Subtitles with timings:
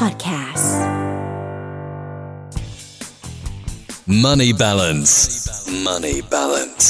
[0.00, 0.68] Podcast
[4.24, 5.12] Money balance.
[5.86, 6.86] Money balance.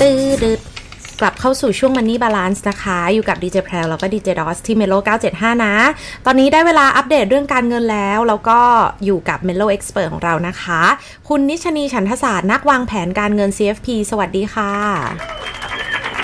[0.00, 0.60] ตื้อดึด
[1.20, 4.98] กลับเข้าสู่ช่วง Money Balance นะคะ อยู่กับ DJ แพรวแล้วก็ DJ DOS ที่ Melo
[5.30, 5.74] 975 นะ
[6.26, 8.60] ตอนนี้ได้เวลาอัปเดตเรื่องการเงินแล้ว แล้วก็
[9.04, 10.82] อยู่กับ Melo Expert ของเรานะคะ
[11.28, 14.72] คุณนิชนีฉันทศาสตร์นักวางแผนการเงิน CFP สวัสดีค่ะ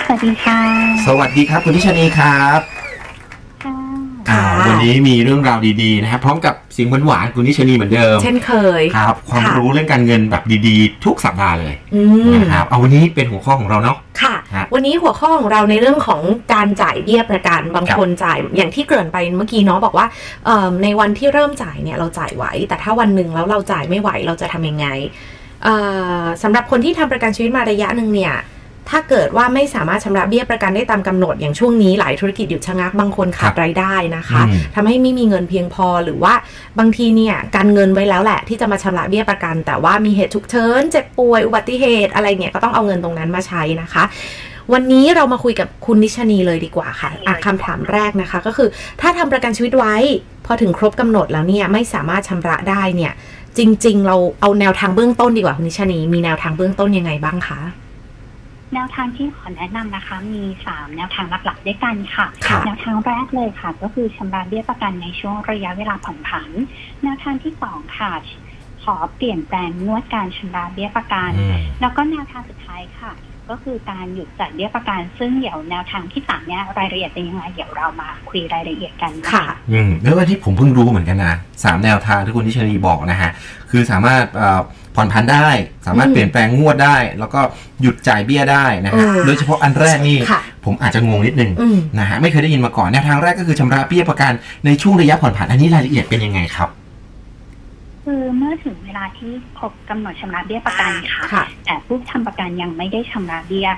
[0.05, 0.59] สวัสดีค่ะ
[1.07, 2.78] สวัสดีครับคุณทิชนีครับค่ะ
[4.29, 16.21] อ่าวันนี้มีเรื่องราวดีๆนะครับพร้อมกับเสียงหวานๆคุณทิชนีเหมือนเดิม เช่นเคยครับ ความค่ะรู้เรื่องการเงินแบบดีๆ ทุกสัปดาห์เลยอืมนะครับเอาวันนี้เป็นหัวข้อของเราเนาะค่ะฮะวันนี้หัวข้อของเราในเรื่องของ
[16.53, 20.07] การจ่ายเบี้ยประกันบางครับคนจ่ายอย่างที่เกริ่นไปเมื่อกี้เนาะบอกว่า
[20.45, 24.87] เอิ่มในวันที่เริ่มจ่ายเนี่ยเราจ่ายไหว แต่ถ้าวันหนึ่งแล้วเราจ่ายไม่ไหวเราจะทำยังไง
[25.63, 25.75] เอ่
[26.21, 28.33] อสำหรับคนที่ทำประกันชีวิตมาระยะหนึ่งเนี่ย
[28.89, 36.33] ถ้าเกิดว่าไม่สามารถชำระเบี้ยประกันได้ตามกำหนด อย่างช่วงนี้หลายธุรกิจหยุดชะงักบางคนขาดรายได้นะคะอืมทำให้ไม่มีเงินเพียงพอหรือว่า
[36.79, 44.03] บางทีเนี่ยการเงินไว้แล้วแหละ ที่จะมาชำระเบี้ยประกัน แต่ว่ามีเหตุฉุกเฉินเจ็บป่วยอุบัติเหตุอะไรเนี่ยก็ต้องเอาเงินตรงนั้นมาใช้นะคะ
[44.73, 48.69] วันนี้เรามาคุยกับคุณนิชนีเลยดีกว่าค่ะอะคำถามแรกนะคะ ก็คือ
[49.01, 49.95] ถ้าทำประกันชีวิตไว้
[50.45, 53.13] พอถึงครบกำหนดแล้วเนี่ยไม่สามารถชำระได้เนี่ย
[53.57, 57.59] จริง ๆ เราเอาแนวทางเบื้องต้นดีกว่าคุณนิชนีมีแนวทางเบื้องต้นยังไงบ้างคะ
[58.73, 66.49] แนวทางที่ขอแนะนำนะคะ มีสามแนวทางหลักๆด้วยกันค่ะค่ะแนวทางแรกเลยค่ะ ก็คือชำระเบี้ยประกันในช่วงระยะเวลาผ่อนผัน
[67.03, 68.13] แนวทางที่สองค่ะ
[68.83, 73.11] ขอเปลี่ยนแปลงงวดการชำระเบี้ยประกันอืมแล้วก็แนวทางสุดท้ายค่ะ
[73.49, 83.31] ก็คือการหยุดจ่ายเบี้ยประกัน ซึ่งเดี๋ยวแนวทางที่สามเนี่ยรายละเอียดเป็นยังไงเดี๋ยวเรามาคุยรายละเอียดกันนค่ะ อืมแล้ววันที่ผมเพิ่งรู้เหมือนกันนะสามแนวทางที่คุณทิชนีบอกนะฮะ
[83.69, 84.61] คือสามารถเอ่อ
[84.99, 85.49] ผ่อนผันได้
[85.87, 87.39] สามารถอืมเปลี่ยนแปลงงวดได้ แล้วก็
[87.81, 94.31] หยุดจ่ายเบี้ยได้นะฮะเออโดยเฉพาะอันแรกนี่ค่ะผมอาจจะงงนิดนึงอืมนะฮะไม่เคยได้ยินมาก่อนแนวทางแรกก็คือชำระเบี้ยประกัน
[94.65, 96.69] ในช่วงระยะผ่อนผันอันนี้รายละเอียดเป็นยังไงครับ
[98.03, 103.69] คือเมื่อถึงเวลาที่ครบกำหนดชำระเบี้ยประกันค่ะค่ะแต่ผู้ทำประกันยังไม่ได้ชำระเบี้ย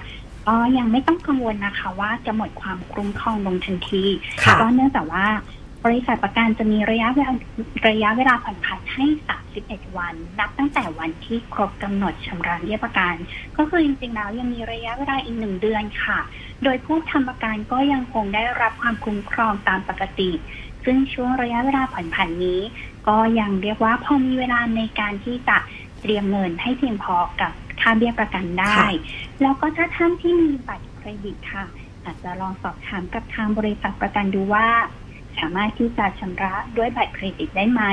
[0.48, 4.04] ก็ยังไม่ต้องกังวลนะคะ ว่าจะหมดความคุ้มครองลงทันที
[4.44, 5.26] ค่ะก็เนื่องจากว่า
[5.86, 7.32] บริษัทประกันจะมีระยะเวลา
[7.90, 9.06] ระยะเวลาผ่อนผันให้
[9.52, 13.16] 31 วัน นับตั้งแต่วันที่ครบกำหนดชำระเบี้ยประกัน
[13.58, 16.20] ก็คือจริงๆแล้วยังมีระยะเวลาอีกหนึ่งเดือนค่ะ
[16.64, 20.32] โดยผู้ทำประกันก็ยังคงได้รับความคุ้มครองตามปกติ
[20.86, 22.62] ซึ่งช่วงระยะเวลาผ่อนผันนี้
[23.08, 25.58] ก็ยังเรียกว่าพอมีเวลาในการที่จะ
[26.02, 28.90] เตรียมเงินให้เพียงพอกับค่าเบี้ยประกันได้ค่ะ
[29.42, 31.66] แล้วก็ถ้าท่านที่มีบัตรเครดิตค่ะ
[32.06, 34.68] อาจจะลองสอบถามกับทางบริษัทประกันดูว่า
[35.40, 37.84] สามารถที่จะชำระด้วยบัตรเครดิตได้ไหม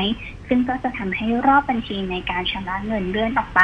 [0.49, 3.63] ซึ่งก็จะทำให้รอบบัญชีในการชำระเงินเลื่อนออกไป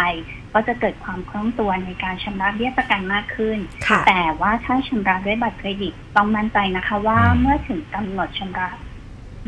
[0.55, 8.69] ก็จะเกิดความคล่องตัวในการชำระเบี้ยประกันมากขึ้นค่ะแต่ว่าถ้าชำระด้วยบัตรเครดิตต้องมั่นใจนะคะว่าอืมเมื่อถึงกำหนดชำระ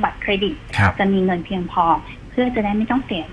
[0.02, 1.84] บัตรเครดิตครับจะมีเงินเพียงพอ
[2.30, 3.24] เพื่อจะได้ไม่ต้องเสีย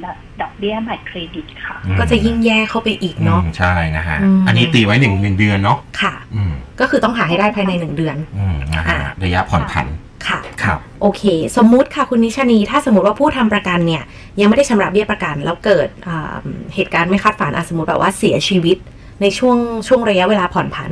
[0.41, 9.85] ดอกเบี้ยบัตรเครดิตค่ะ ก็จะยิ่งแย่เข้าไปอีกเนาะอืมใช่นะฮะอืมอันนี้ตีไว้หนึ่งหนึ่งเดือนเนาะค่ะอืมก็คือต้องหาให้ได้ภายในหนึ่งเดือนอืมนะฮะอ่าระยะผ่อนผัน
[10.27, 11.23] ค่ะครับโอเค
[11.57, 14.03] สมมุติค่ะคุณนิชานี ถ้าสมมติว่าผู้ทำประกันเนี่ย
[14.39, 16.43] ยังไม่ได้ชำระเบี้ยประกัน แล้วเกิดอ่า
[16.75, 18.77] เหตุการณ์ไม่คาดฝันอะสมมติแบบว่าเสียชีวิต
[19.21, 19.57] ในช่วง
[19.87, 20.91] ช่วงระยะเวลาผ่อนผัน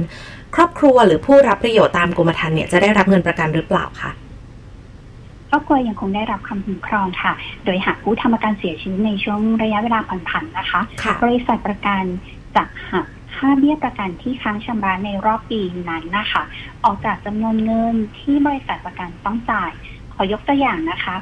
[0.56, 4.12] ครอบครัวหรือผู้รับประโยชน์ตามกรมธรรม์เนี่ยจะได้รับเงินประกันหรือเปล่าคะ
[5.50, 7.34] ครอบครัวยังคงได้รับคำคุ้มครองค่ะ
[7.66, 12.03] โดยหากผู้ทำประกันเสียชีวิตในช่วงระยะเวลาผ่อนผันนะคะค่ะบริษัทประกัน
[12.56, 13.06] จะหัก
[13.36, 16.44] ค่าเบี้ยประกันที่ค้างชำระในรอบปีนั้นนะคะ
[16.84, 19.72] ออกจากจำนวนเงินที่บริษัทประกันต้องจ่าย
[20.14, 21.16] ขอยกตัวอย่างนะคะ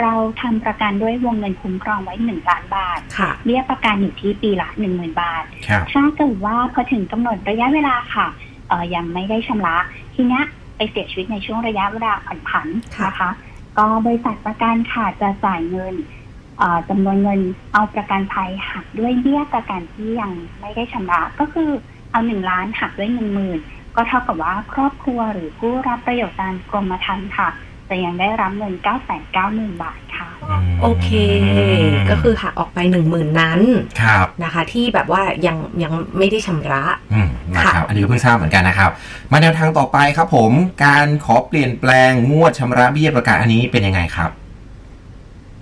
[0.00, 8.26] เราทำประกันด้วยวงเงินคุ้มครองไว้หนึ่งล้านบาทค่ะเบี้ยประกันอยู่ที่ปีละหนึ่งหมื่นบาทครับถ้าเกิดว่าพอถึงกำหนดระยะเวลาค่ะ
[8.68, 9.76] เอ่อยังไม่ได้ชำระ
[10.14, 10.44] ทีเนี้ย
[10.76, 13.30] ไปเสียชีวิตในช่วงระยะเวลาผ่อนผันค่ะนะคะ
[13.78, 16.21] ก็บริษัทประกันค่ะจะจ่ายเงินเอ่อ
[16.88, 17.40] จำนวนเงิน
[17.72, 21.70] เอาประกันภัยหักด้วยเบี้ยประกันที่ยังไม่ได้ชำระก็คือ
[22.12, 23.58] เอาหนึ่งล้านหักด้วยหนึ่งหมื่น
[23.96, 27.48] ก็เท่ากับว่าครอบครัวหรือผู้รับประโยชน์ตามกรมธรรม์ค่ะ
[27.88, 30.28] จะยังได้รับเงิน 9 9 0 0 0 0 บาทค่ะ
[30.82, 31.08] โอเค
[32.10, 33.60] ก็คือหักออกไปหนึ่งหมื่นนั้น
[34.02, 36.82] ครับนะคะ ที่แบบว่ายังยังไม่ได้ชำระ
[37.12, 38.90] อืมนะครับค่ะอันนี้ก็เพิ่งทราบเหมือนกันนะครับ
[39.32, 40.52] มาแนวทางต่อไปครับผม
[40.84, 44.30] การขอเปลี่ยนแปลงงวดชำระเบี้ยประกันอันนี้เป็นยังไงครับ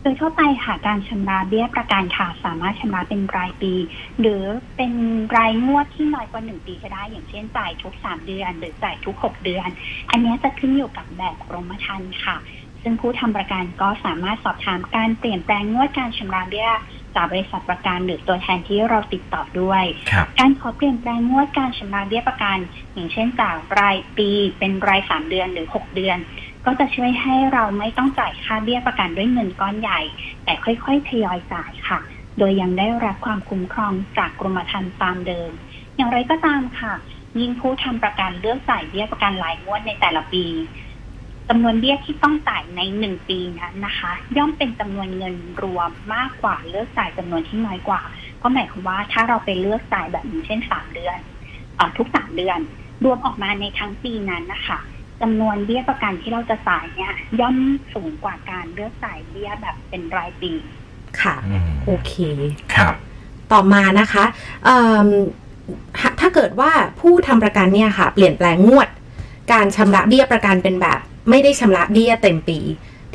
[0.03, 3.75] โดยทั่วไปค่ะการชำระเบี้ยประกันค่ะ สามารถชำระเป็นรายปี
[4.21, 4.43] หรือ
[4.77, 4.93] เป็น
[5.37, 9.69] รายงวดที่น้อยกว่าหนึ่งปีก็ได้ อย่างเช่นจ่ายทุกสามเดือน หรือจ่ายทุกหกเดือน
[10.11, 12.37] อันนี้จะขึ้นอยู่กับแบบกรมธรรม์ค่ะ
[12.83, 16.71] ซึ่งผู้ทำประกันก็สามารถสอบถามการเปลี่ยนแปลงงวดการชำระเบี้ย
[17.15, 22.59] จากบริษัทประกันหรือตัวแทนที่เราติดต่อด้วยครับการขอเปลี่ยนแปลงงวดการชำระเบี้ยประกัน
[22.95, 26.19] อย่างเช่นจากรายปีเป็นรายสามเดือนหรือหกเดือน
[26.67, 30.01] ก็จะช่วยให้เราไม่ต้องจ่ายค่าเบี้ยประกันด้วยเงินก้อนใหญ่
[30.45, 31.99] แต่ค่อยๆทยอยจ่ายค่ะ
[32.39, 35.51] โดยยังได้รับความคุ้มครองจากกรมธรรม์ตามเดิม
[35.97, 36.95] อย่างไรก็ตามค่ะ
[37.39, 40.45] ยิ่งผู้ทำประกันเลือกจ่ายเบี้ยประกันรายงวดในแต่ละปี
[41.49, 48.03] จำนวนเบี้ยที่ต้องจ่ายในหนึ่งปีนั้นนะคะ ย่อมเป็นจำนวนเงินรวมมากกว่าเลือกจ่ายจำนวนที่น้อยกว่า
[48.43, 51.19] ก็หมายความว่าถ้าเราไปเลือกจ่ายแบบนี้เช่นสามเดือน
[51.79, 52.59] อทุกสามเดือน
[53.05, 54.79] รวมออกมาในทั้งปีนั้นนะคะ
[55.21, 57.57] จำนวนเบี้ยประกันที่เราจะจ่ายเนี่ยย่อม
[57.95, 60.53] สูงกว่าการเลือกจ่ายเบี้ยแบบเป็นรายปี
[61.23, 62.13] ค่ะอืมโอเค
[62.75, 62.95] ครับ
[63.53, 64.25] ต่อมานะคะ
[64.65, 65.09] เอิ่ม
[65.99, 68.89] ถ้าถ้าเกิดว่าผู้ทำประกันเนี่ยค่ะ เปลี่ยนแปลงงวด
[69.53, 70.99] การชำระเบี้ยประกันเป็นแบบ
[71.31, 72.59] ไม่ได้ชำระเบี้ยเต็มปี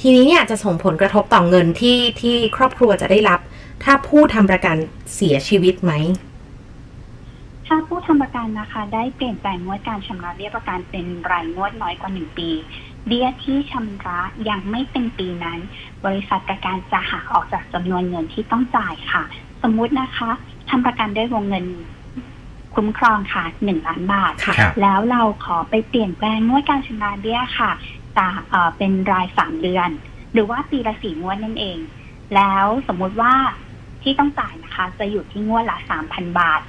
[0.02, 3.40] ทีนี้เนี่ยจะส่งผลกระทบต่อเงินที่ที่ครอบครัวจะได้รับ
[3.84, 4.76] ถ้าผู้ทำประกัน
[5.16, 5.94] เสียชีวิตไหม
[7.68, 12.50] ถ้าผู้ทำประกันนะคะ ได้เปลี่ยนแปลงงวดการชำระเบี้ยประกันเป็นรายงวดน้อยกว่าหนึ่งปี
[13.08, 14.20] เบี้ยที่ชำระ
[14.50, 15.60] ยังไม่เป็นปีนั้น
[16.06, 19.24] บริษัทประกันจะหักออกจากจำนวนเงินที่ต้องจ่ายค่ะ
[19.64, 20.32] สมมุตินะคะ
[20.70, 21.66] ทำประกันด้วยวงเงิน
[22.76, 27.72] คุ้มครองค่ะหนึ่งล้านบาทค่ะครับแล้วเราขอไปเปลี่ยนแปลงงวดการชำระเบี้ยค่ะ
[28.18, 29.90] จะเอ่อเป็นรายสามเดือน
[30.34, 31.78] หรือว่าปีละสี่งวดนั่นเอง
[32.36, 33.34] แล้วสมมุติว่า
[34.02, 36.62] ที่ต้องจ่ายนะคะ จะอยู่ที่งวดละสามพันบาท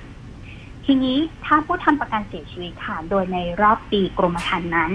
[0.87, 4.91] ทีนี้ถ้าผู้ทำประกันเสียชีวิตค่ะโดยในรอบปีกรมธรรม์นั้น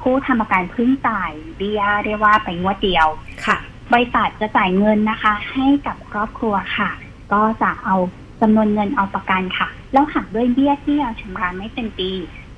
[0.00, 3.06] ผู้ทำประกันเพิ่งจ่ายเบี้ยเรียกว่าไปงวดเดียว
[3.46, 3.58] ค่ะ
[3.92, 6.90] บริษัทจะจ่ายเงินนะคะ ให้กับครอบครัวค่ะ
[7.32, 7.96] ก็จะเอา
[8.40, 12.10] จำนวนเงินเอาประกันค่ะ แล้วหักด้วยเบี้ยที่ยังชำระไม่เป็นปี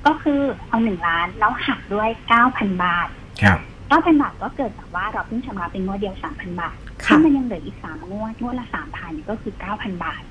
[0.05, 3.07] ก็คือเอาหนึ่งล้านแล้วหักด้วยเก้าพันบาท
[3.41, 10.23] ครับเก้าพันบาทก็เกิดจากว่าเราเพิ่งชำระเป็นงวดเดียวสามพันบาทค่ะถ้ามันยังเหลืออีกสามงวดงวดละสามพันก็คือเก้าพันบาท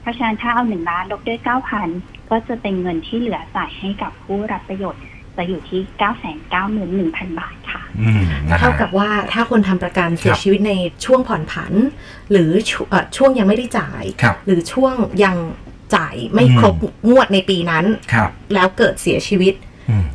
[0.00, 1.88] เพราะฉะนั้นถ้าเอาหนึ่งล้านลบด้วยเก้าพัน
[2.30, 5.02] ก็จะเป็นเงินที่เหลือจ่ายให้กับผู้รับประโยชน์
[5.36, 10.72] จะอยู่ที่เก้าแสนเก้าหมื่นหนึ่งพันบาทค่ะอืมนะฮะเท่ากับว่าถ้าคนทำประกันเสียครับชีวิตใน
[11.04, 11.72] ช่วงผ่อนผัน
[12.30, 14.94] หรือช่วเอ่อช่วงยังไม่ได้จ่ายครับหรือช่วง
[15.24, 15.36] ยัง
[15.96, 16.74] จ่ายไม่ครบ
[17.08, 19.54] งวดในปีนั้นครับแล้วเกิดเสียชีวิต
[19.90, 20.06] อืม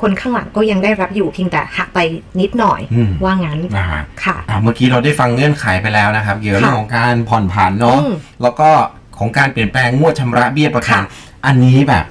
[0.00, 1.98] คนข้างหลังก็ยังได้รับอยู่เพียงแต่หักไป
[2.40, 8.12] นิดหน่อยอืมว่างั้นนะฮะค่ะอ่าเมื่อกี้เราได้ฟังเงื่อนไขไปแล้วนะครับ เกี่ยวกับเรื่องของการผ่อนผันเนาะอืม
[8.42, 8.70] แล้วก็
[9.18, 11.02] ของการเปลี่ยนแปลงงวดชำระเบี้ยประกันค่ะ
[11.46, 12.04] อันนี้แบบ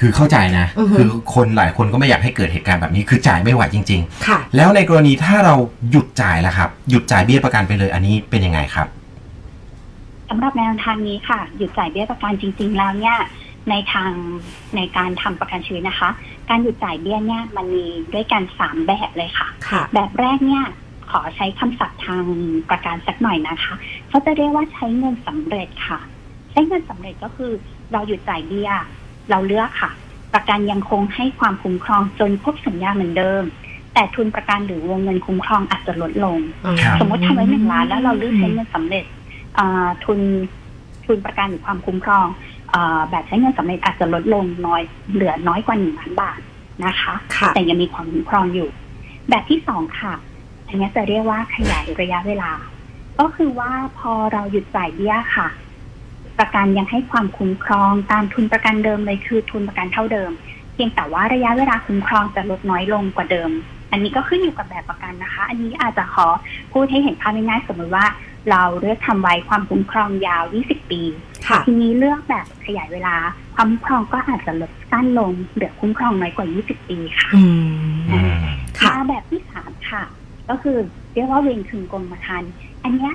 [0.00, 5.54] คือเข้าใจนะอือฮึคือคนหลายคนก็ไม่อยากให้เกิดเหตุการณ์แบบนี้ คือจ่ายไม่ไหวจริงค่ะๆแล้วในกรณีถ้าเรา
[5.90, 8.88] หยุดจ่ายล่ะครับ หยุดจ่ายเบี้ยประกันไปเลย อันนี้เป็นยังไงครับ
[10.28, 13.16] สำหรับแนวทางนี้ค่ะ หยุดจ่ายเบี้ยประกันจริง ๆ แล้วเนี่ย
[13.70, 14.10] ในทาง
[14.76, 16.10] ในการทำประกันชีวิตนะคะ
[16.48, 20.64] การหยุดจ่ายเบี้ยเนี่ยมันมีด้วยกันสามแบบเลยค่ะค่ะแบบแรกเนี่ย
[21.10, 22.24] ขอใช้คำศัพท์ทาง
[22.70, 23.74] ประกันสักหน่อยนะคะ
[24.08, 25.98] เขาจะเรียกว่าใช้เงินสำเร็จค่ะ
[26.50, 27.52] ใช้เงินสำเร็จก็คือ
[27.92, 28.70] เราหยุดจ่ายเบี้ย
[29.30, 29.90] เราเลือกค่ะ
[30.34, 33.42] ประกันยังคงให้ความคุ้มครองจนครบสัญญาเหมือนเดิม
[33.94, 36.38] แต่ทุนประกันหรือวงเงินคุ้มครองอาจจะลดลง
[36.82, 39.04] ครับสมมติทำไว้หนึ่งล้านแล้วเราเลือกใช้เงินสำเร็จ
[39.58, 40.20] อ่าทุน
[41.06, 42.26] ทุนประกันหรือความคุ้มครอง
[42.74, 46.38] อาแบบใช้เงินสำเร็จอาจจะลดลงน้อยเหลือน้อยกว่าหนึ่งล้านบาท
[46.84, 48.68] นะคะค่ะแต่ยังมีความคุ้มครองอยู่
[49.28, 50.14] แบบที่สองค่ะ
[50.66, 52.52] อันนี้จะเรียกว่าขยายระยะเวลา
[53.18, 55.48] ก็คือว่าพอเราหยุดจ่ายเบี้ยค่ะ
[56.38, 60.30] ประกันยังให้ความคุ้มครองตามทุนประกันเดิมเลยคือทุนประกันเท่าเดิม
[60.74, 63.50] เพียงแต่ว่าระยะเวลาคุ้มครองจะลดน้อยลงกว่าเดิม
[63.90, 66.26] อันนี้ก็ขึ้นอยู่กับแบบประกันนะคะ อันนี้อาจจะขอ
[66.72, 68.06] พูดให้เห็นภาพง่ายๆสมมติว่า
[68.50, 71.02] เราเลือกทำไว้ความคุ้มครองยาว 20 ปี
[71.46, 73.16] ค่ะทีนี้เลือกแบบขยายเวลา
[73.54, 78.38] ความคุ้มครองก็อาจจะลดสั้นลงเหลือคุ้มครองน้อยกว่า 20 ปีค่ะอืมอืม
[78.78, 80.02] ค่ะมาแบบที่สามค่ะ
[80.48, 80.76] ก็คือ
[81.14, 82.52] เรียกว่าเวรคืนกรมธรรม์
[82.84, 83.14] อันเนี้ย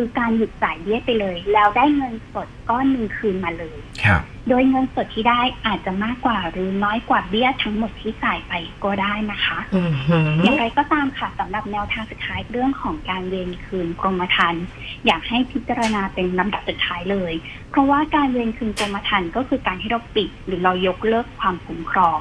[0.00, 8.52] คือการหยุดจ่ายเบี้ยไปเลย แล้วได้เงินสดก้อนหนึ่งคืนมาเลยครับโดยเงินสดที่ได้อาจจะมากกว่าหรือน้อยกว่าเบี้ยทั้งหมดที่จ่ายไป
[8.84, 14.64] ก็ได้นะคะอืมหืมอย่างไรก็ตามค่ะสำหรับแนวทางสุดท้ายเรื่องของการเวรคืนกรมธรรม์
[15.06, 17.32] อยากให้พิจารณาเป็นลำดับสุดท้ายเลย
[17.70, 22.18] เพราะว่าการเวรคืนกรมธรรม์ก็คือการที่เราปิด หรือเรายกเลิกความคุ้มครอง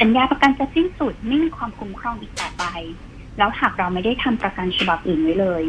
[0.00, 2.64] สัญญาประกันจะสิ้นสุดไม่มีความคุ้มครองอีกต่อไป
[3.38, 5.62] แล้วหากเราไม่ได้ทำประกันฉบับอื่นไว้เลย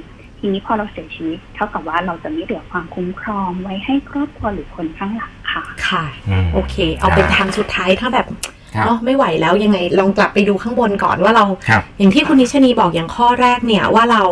[0.45, 8.27] ทีนี้พอเราเสียชีวิตเท่ากับว่าเราจะไม่เหลือความคุ้มครองไว้ให้ครอบครัวหรือคนข้างหลังค่ะ ค่ะอืมโอเค เอาเป็นทางสุดท้ายถ้าแบบ
[8.75, 14.23] ครับเนาะไม่ไหวแล้วยังไงลองกลับไปดูข้างบนก่อนว่าเราครับอย่างที่คุณนิชนีบอกอย่างข้อแรกเนี่ยว่าเรา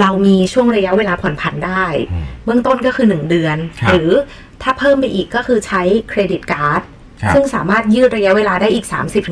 [0.00, 4.10] เรามีช่วงระยะเวลาผ่อนผันได้อืมเบื้องต้นก็คือ 1 เดือนครับหรือ
[4.62, 6.95] ถ้าเพิ่มไปอีกก็คือใช้เครดิตการ์ดครับ
[7.34, 8.86] ซึ่งสามารถยืดระยะเวลาได้อีก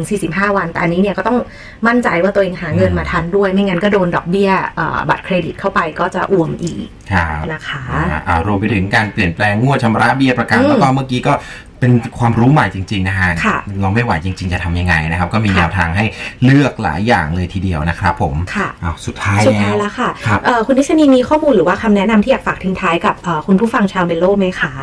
[0.04, 1.38] 30-45 วัน แต่อันนี้เนี่ยก็ต้อง
[1.86, 16.04] มั่นใจว่าตัวเองหาเงินมาทันด้วย ไม่งั้นก็โดนดอกเบี้ยเอ่อบัตรเครดิตเข้าไปก็จะอ่วมอีกครับนะคะอ่าอ่ารวมไปถึงการเปลี่ยนแปลงงวดชำระเบี้ยประกันอืมแล้วก็เมื่อกี้ก็เเป็นความรู้ใหม่จริง ๆ นะฮะค่ะเราไม่ไหวจริง ๆ จะทำยังไงนะครับ ก็มีค่ะแนวทางให้
[16.44, 24.74] เลือกหลายอย่างเลยทีเดียวนะครับผมค่ะอ้าวสุดท้ายสุดท้ายแล้วค่ะครับเอ่อคุณทิชนีมีข้อมูลหรือว่าคำแนะนำที่อยากฝากทิ้งท้ายกับเอ่อคุณผู้ฟังชาวเมโลไหมคะ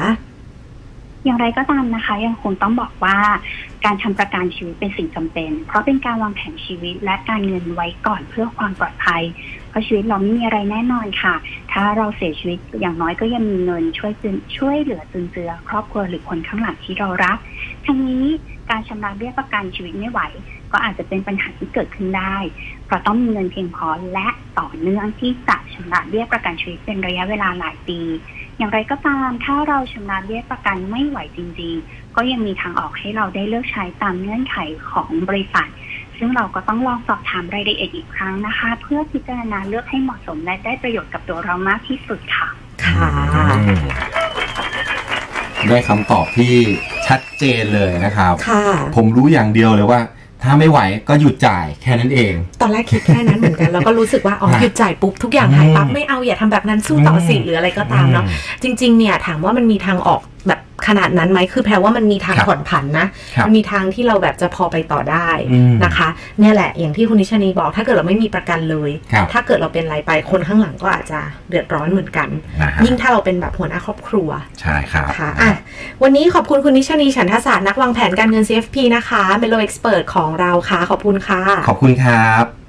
[1.23, 3.17] อย่างไรก็ตามนะคะ ยังคงต้องบอกว่า
[3.85, 9.23] การทำประกันชีวิตเป็นสิ่งจำเป็น เพราะเป็นการวางแผนชีวิตและการเงินไว้ก่อนเพื่อความปลอดภัย
[9.69, 11.35] เพราะชีวิตเราไม่มีอะไรแน่นอนค่ะ
[11.71, 17.37] ถ้าเราเสียชีวิตอย่างน้อยก็ยังมีเงินช่วยจุนช่วยเหลือจุนเจือ ครอบครัวหรือคนข้างหลังที่เรารัก
[17.85, 18.25] ทั้งนี้
[18.69, 20.21] การชำระเบี้ยประกันชีวิตไม่ไหว
[20.71, 22.37] ก็อาจจะเป็นปัญหาที่เกิดขึ้นได้
[22.85, 24.27] เพราะต้องมีเงินเพียงพอและ
[24.59, 27.99] ต่อเนื่องที่จะชำระเบี้ยประกันชีวิตเป็นระยะเวลาหลายปี
[28.61, 34.57] อย่างไรก็ตามถ้าเราชำระเบี้ยประกันไม่ไหวจริง ๆ ก็ยังมีทางออกให้เราได้เลือกใช้ตามเงื่อนไข
[34.91, 35.69] ของบริษัท
[36.17, 42.49] ซึ่งเราก็ต้องลองสอบถามรายละเอียดอีกครั้งนะคะ เพื่อพิจารณาเลือกให้เหมาะสมและได้ประโยชน์กับตัวเรามากที่สุดค่ะ
[42.85, 43.09] ค่ะ
[43.67, 43.85] อืม
[45.69, 46.53] ได้คำตอบที่
[47.07, 48.63] ชัดเจนเลยนะครับค่ะ
[48.95, 49.99] ผมรู้อย่างเดียวเลยว่า
[50.43, 50.79] ถ้าไม่ไหว
[51.09, 66.09] ก็หยุดจ่ายแค่นั้นเอง ตอนแรกคิดแค่นั้นเหมือนกันแล้วก็รู้สึกว่าอ๋อฮะหยุดจ่ายปุ๊บทุกอย่างหายปั๊บอืมไม่เอาอย่าทำแบบนั้นสู้ต่อสิอืมหรืออะไรก็ตามเนาะอืมจริง ๆ เนี่ยถามว่ามันมีทางออกแบบ ขนาดนั้นไหมคือแปลว่ามันมีทางครับผ่อนผันนะครับมันมีทางที่เราแบบจะพอไปต่อได้อืมนะคะ
[66.39, 71.19] เนี่ยแหละอย่างที่คุณนิชานีบอก ถ้าเกิดเราไม่มีประกันเลยครับถ้าเกิดเราเป็นอะไรไปคนข้างหลังก็อาจจะ
[71.49, 72.29] เดือดร้อนเหมือนกัน
[72.61, 74.29] นะฮะยิ่งถ้าเราเป็นแบบหัวหน้าครอบครัว
[74.61, 75.51] ใช่ครับค่ะอะ
[76.03, 82.60] วันนี้ขอบคุณคุณนิชานีฉันทศาสตร์นักวางแผนการเงิน CFP นะคะเมโลเอ็กซ์เพรสของเราค่ะขอบคุณค่ะ ขอบคุณครับค่ะ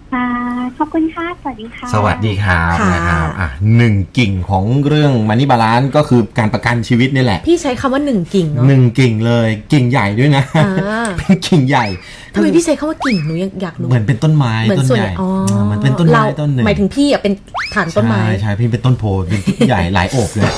[0.79, 11.87] ขอบคุณค่ะ สวัสดีค่ะ สวัสดีครับค่ะ นะครับอะหนึ่งกิ่งของเรื่องมันนี่บาลานก็คือการประกันชีวิตนี่แหละพี่ใช้คำว่าหนึ่งกิ่งเนาะหนึ่งกิ่งเลยกิ่งใหญ่ด้วยนะอ่าเป็นกิ่งใหญ่
[12.35, 15.29] ทำไมพี่ใช้คำว่ากิ่งหนูยังอยากรู้เหมือนเป็นต้นไม้เหมือนต้นส่วนใหใหญ่ญ่อ๋อ
[15.64, 17.33] เหมือนเป็นต้นไม้เราต้นหนึ่งหมายถึงพี่อะเป็น
[17.75, 20.52] ฐานต้นไม้ ใช่ใช่พี่เป็นต้นโพเป็นใหญ่หลายโอบเลย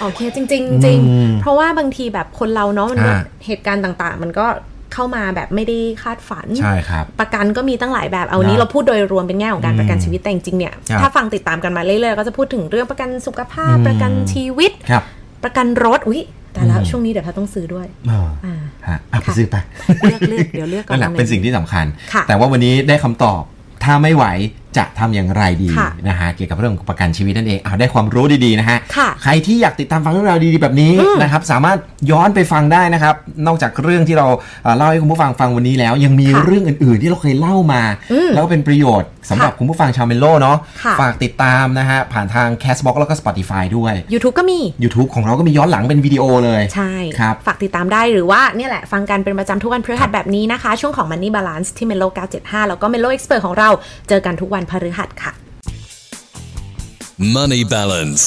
[0.00, 4.46] โอเคจริงๆจริงอืมเพราะว่าบางทีแบบคนเราเนาะมันอ่า เหตุการณ์ต่างๆ มันก็
[4.94, 15.02] เข้ามาแบบไม่ได้คาดฝันใช่ครับประกันก็มีตั้งหลายแบบเอานี้นะเราพูดโดยรวมเป็นแง่ของการอืมประกันชีวิตแต่จริงๆเนี่ยครับถ้าฟังติดตามกันมาเรื่อยๆก็จะพูดถึงเรื่องประกันสุขภาพอืมประกันชีวิตครับ
[15.44, 18.56] ประกันรถอุ้ยแต่แล้วอืมช่วงนี้เดี๋ยวถ้าต้องซื้อด้วยเอออ่า
[18.88, 19.56] ฮะอะไปค่ะซื้อไป
[20.00, 23.42] เลือกเลือกเดี๋ยวเลือกก่อนนั่นแหละอาไเป็นสิ่งที่สำคัญค่ะแต่ว่าวันนี้ได้คำตอบ
[23.84, 24.24] ถ้าไม่ไหว
[24.76, 31.78] จะทำอย่างไรดีค่ะนะฮะเกี่ยวกับเรื่องของประกันชีวิตนั่นเองเอาได้ความรู้ดีๆนะฮะค่ะใครที่อยากติดตามฟังเรื่องราวดีๆแบบนี้อืมนะครับสามารถ
[32.10, 33.14] ย้อนไปฟังได้นะครับ
[33.46, 34.26] นอกจากเรื่องที่เรา
[34.62, 52.08] เอ่อเล่าให้คุณผู้ฟังฟังวันนี้แล้ว ยังมีค่ะเรื่องอื่นๆ ที่เราเคยเล่ามาอืมแล้วก็เป็นประโยชน์สำหรับค่ะคุณผู้ฟังชาวเมโลเนาะค่ะฝากติดตามนะฮะผ่านทาง Castbox แล้วก็ Spotify ด้วย YouTube ก็มี YouTube ของเราก็มีย้อนหลังเป็นวิดีโอเลยใช่ครับฝากติดตามได้หรือว่าเนี่ยแหละฟังกันเป็นประจำทุกวันพฤหัสแบบนี้นะคะ ช่วงของ Money Balance ที่ Melo
[52.38, 53.68] 975 แล้วก็ Melo Expert ของเรา
[54.08, 55.32] เจอกันทุกวันพฤหัสค่ะ
[57.36, 58.24] Money balance.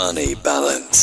[0.00, 1.00] Money balance.